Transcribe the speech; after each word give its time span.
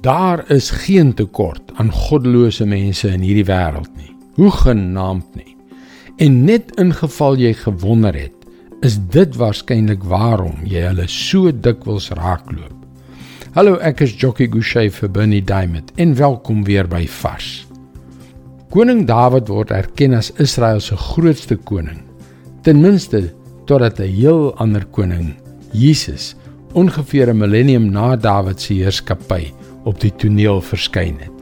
Daar 0.00 0.50
is 0.50 0.70
geen 0.70 1.14
tekort 1.14 1.72
aan 1.74 1.92
goddelose 1.92 2.66
mense 2.66 3.08
in 3.08 3.22
hierdie 3.26 3.46
wêreld 3.48 3.90
nie. 3.98 4.12
Hoe 4.38 4.50
genaamd 4.50 5.26
nie. 5.34 5.56
En 6.22 6.44
net 6.46 6.70
in 6.78 6.92
geval 6.94 7.34
jy 7.40 7.50
gewonder 7.58 8.14
het, 8.14 8.46
is 8.86 8.94
dit 9.10 9.34
waarskynlik 9.34 10.04
waarom 10.06 10.60
jy 10.62 10.84
hulle 10.86 11.08
so 11.10 11.50
dikwels 11.50 12.12
raakloop. 12.14 12.76
Hallo, 13.58 13.80
ek 13.82 14.04
is 14.06 14.14
Jockey 14.14 14.46
Gouchee 14.46 14.92
vir 15.00 15.10
Bernie 15.10 15.42
Diamond 15.42 15.90
en 15.98 16.14
welkom 16.14 16.62
weer 16.68 16.86
by 16.86 17.02
Vars. 17.10 17.66
Koning 18.70 19.02
Dawid 19.08 19.50
word 19.50 19.74
erken 19.74 20.14
as 20.14 20.30
Israel 20.38 20.78
se 20.78 20.94
grootste 20.94 21.58
koning. 21.58 22.04
Ten 22.62 22.78
minste 22.84 23.32
totdat 23.66 23.98
'n 23.98 24.14
heel 24.14 24.54
ander 24.62 24.86
koning, 24.86 25.34
Jesus, 25.72 26.36
ongeveer 26.72 27.30
'n 27.30 27.36
millennium 27.36 27.90
na 27.90 28.16
Dawid 28.16 28.60
se 28.60 28.74
heerskappy 28.74 29.52
op 29.84 30.00
die 30.00 30.12
toneel 30.16 30.60
verskyn 30.60 31.16
het. 31.18 31.36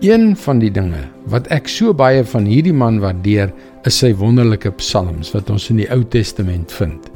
Een 0.00 0.36
van 0.36 0.58
die 0.58 0.70
dinge 0.70 1.08
wat 1.24 1.46
ek 1.46 1.68
so 1.68 1.94
baie 1.94 2.24
van 2.24 2.44
hierdie 2.44 2.72
man 2.72 3.00
waardeer, 3.00 3.52
is 3.84 3.98
sy 3.98 4.14
wonderlike 4.14 4.70
psalms 4.70 5.32
wat 5.32 5.50
ons 5.50 5.70
in 5.70 5.76
die 5.76 5.88
Ou 5.92 6.02
Testament 6.04 6.72
vind. 6.72 7.10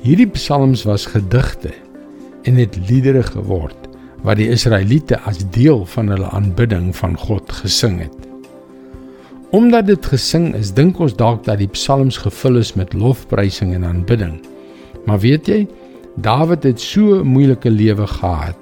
Hierdie 0.00 0.30
psalms 0.32 0.82
was 0.88 1.06
gedigte 1.06 1.72
en 2.48 2.56
het 2.56 2.76
liedere 2.88 3.22
geword 3.22 3.88
wat 4.24 4.36
die 4.36 4.48
Israeliete 4.52 5.20
as 5.28 5.42
deel 5.52 5.86
van 5.94 6.08
hulle 6.12 6.28
aanbidding 6.36 6.96
van 6.96 7.16
God 7.16 7.52
gesing 7.52 8.00
het. 8.00 8.16
Omdat 9.50 9.86
dit 9.86 10.06
gesing 10.06 10.54
is, 10.54 10.72
dink 10.72 11.00
ons 11.00 11.16
dalk 11.16 11.44
dat 11.44 11.58
die 11.58 11.70
psalms 11.72 12.20
gevul 12.22 12.60
is 12.60 12.74
met 12.78 12.92
lofprysing 12.94 13.74
en 13.74 13.84
aanbidding. 13.84 14.38
Maar 15.08 15.20
weet 15.24 15.48
jy, 15.48 15.64
Dawid 16.16 16.62
het 16.62 16.80
so 16.80 17.20
'n 17.20 17.26
moeilike 17.26 17.70
lewe 17.70 18.06
gehad 18.06 18.56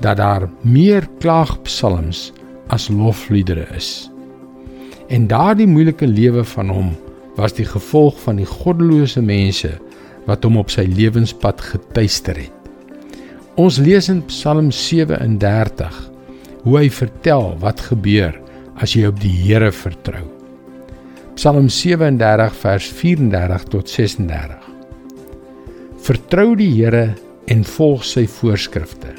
dat 0.00 0.16
daar 0.16 0.48
meer 0.60 1.08
klaagpsalms 1.18 2.32
as 2.66 2.88
lofliedere 2.88 3.66
is. 3.76 4.10
En 5.08 5.26
daardie 5.26 5.66
moeilike 5.66 6.06
lewe 6.06 6.44
van 6.44 6.68
hom 6.68 6.96
was 7.36 7.52
die 7.52 7.64
gevolg 7.64 8.20
van 8.20 8.36
die 8.36 8.46
goddelose 8.46 9.22
mense 9.22 9.78
wat 10.26 10.44
hom 10.44 10.56
op 10.56 10.70
sy 10.70 10.84
lewenspad 10.90 11.60
getuister 11.60 12.36
het. 12.36 12.52
Ons 13.54 13.78
lees 13.78 14.08
in 14.08 14.20
Psalm 14.26 14.70
37 14.70 16.10
hoe 16.62 16.78
hy 16.78 16.90
vertel 16.90 17.56
wat 17.62 17.80
gebeur 17.80 18.36
as 18.78 18.94
jy 18.94 19.06
op 19.08 19.20
die 19.22 19.32
Here 19.32 19.72
vertrou. 19.72 20.26
Psalm 21.34 21.68
37 21.70 22.54
vers 22.62 22.88
34 23.00 23.68
tot 23.72 23.88
36. 23.88 24.67
Vertrou 26.08 26.54
die 26.56 26.70
Here 26.72 27.10
en 27.52 27.66
volg 27.68 28.00
sy 28.08 28.22
voorskrifte. 28.32 29.10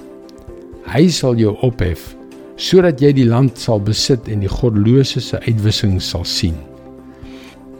Hy 0.89 1.03
sal 1.13 1.35
jou 1.37 1.51
ophef 1.67 2.15
sodat 2.57 3.03
jy 3.03 3.11
die 3.13 3.27
land 3.29 3.61
sal 3.61 3.77
besit 3.85 4.25
en 4.25 4.41
die 4.41 4.49
godlose 4.49 5.21
se 5.21 5.37
uitwissing 5.45 5.99
sal 6.01 6.25
sien. 6.25 6.55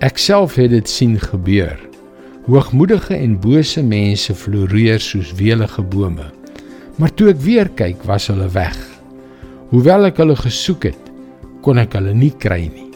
Ek 0.06 0.22
self 0.22 0.60
het 0.62 0.70
dit 0.76 0.94
sien 0.94 1.18
gebeur. 1.24 1.74
Hoogmoedige 2.46 3.18
en 3.18 3.34
bose 3.42 3.82
mense 3.82 4.38
floreer 4.44 5.02
soos 5.02 5.34
welige 5.42 5.82
bome. 5.82 6.30
Maar 7.02 7.18
toe 7.18 7.34
ek 7.34 7.42
weer 7.42 7.74
kyk, 7.82 8.06
was 8.06 8.30
hulle 8.30 8.46
weg. 8.54 8.78
Hoewel 9.74 10.12
ek 10.14 10.22
hulle 10.22 10.38
gesoek 10.38 10.92
het, 10.92 11.12
kon 11.66 11.82
ek 11.82 11.98
hulle 11.98 12.14
nie 12.14 12.36
kry 12.38 12.68
nie. 12.70 12.92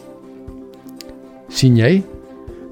sien 1.50 1.74
jy? 1.82 2.04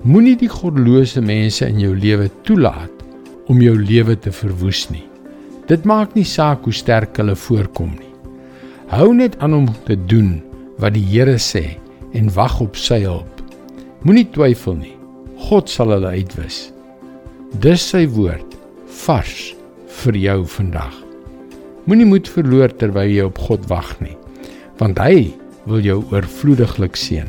Moenie 0.06 0.38
die 0.38 0.50
godlose 0.50 1.20
mense 1.20 1.66
in 1.66 1.82
jou 1.82 1.96
lewe 1.98 2.30
toelaat 2.46 3.01
om 3.50 3.60
jou 3.62 3.74
lewe 3.78 4.16
te 4.18 4.32
verwoes 4.34 4.86
nie. 4.92 5.04
Dit 5.70 5.86
maak 5.88 6.14
nie 6.18 6.26
saak 6.26 6.66
hoe 6.66 6.74
sterk 6.74 7.16
hulle 7.20 7.36
voorkom 7.38 7.94
nie. 7.96 8.10
Hou 8.92 9.12
net 9.16 9.38
aan 9.40 9.54
om 9.56 9.68
te 9.86 9.96
doen 9.96 10.40
wat 10.82 10.96
die 10.96 11.04
Here 11.06 11.38
sê 11.40 11.78
en 12.12 12.28
wag 12.34 12.58
op 12.60 12.76
sy 12.76 13.02
hulp. 13.06 13.40
Moenie 14.04 14.26
twyfel 14.34 14.76
nie. 14.76 14.96
God 15.48 15.70
sal 15.70 15.94
hulle 15.94 16.12
uitwis. 16.12 16.68
Dis 17.62 17.84
sy 17.92 18.04
woord 18.10 18.56
vars 19.04 19.52
vir 20.02 20.18
jou 20.18 20.38
vandag. 20.58 20.94
Moenie 21.86 22.06
moed 22.06 22.28
verloor 22.30 22.70
terwyl 22.78 23.10
jy 23.10 23.24
op 23.26 23.40
God 23.42 23.64
wag 23.70 23.90
nie, 24.02 24.14
want 24.78 25.00
hy 25.02 25.32
wil 25.66 25.82
jou 25.82 25.98
oorvloediglik 26.12 26.98
seën. 26.98 27.26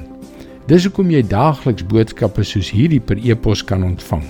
Dis 0.69 0.85
hoekom 0.87 1.09
jy 1.11 1.23
daagliks 1.27 1.85
boodskappe 1.89 2.45
soos 2.47 2.69
hierdie 2.71 3.01
per 3.01 3.19
e-pos 3.19 3.63
kan 3.65 3.83
ontvang. 3.83 4.25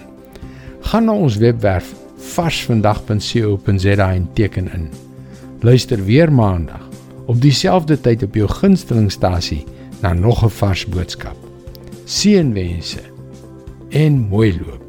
Gaan 0.93 1.07
na 1.09 1.13
ons 1.17 1.39
webwerf 1.41 1.87
varsvandag.co.za 2.35 4.13
en 4.13 4.27
teken 4.33 4.67
in. 4.73 4.89
Luister 5.59 6.03
weer 6.05 6.33
maandag 6.33 6.85
op 7.25 7.41
dieselfde 7.41 7.97
tyd 7.97 8.23
op 8.23 8.37
jou 8.37 8.49
gunstelingstasie 8.49 9.63
na 10.01 10.13
nog 10.13 10.43
'n 10.45 10.53
vars 10.53 10.85
boodskap. 10.85 11.37
Seënwense 12.05 13.01
en 13.89 14.19
mooi 14.29 14.59
loop. 14.65 14.82